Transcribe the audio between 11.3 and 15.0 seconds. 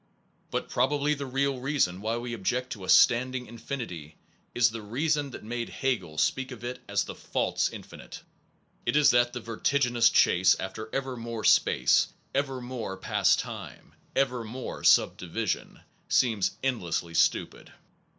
space, ever more past time, ever more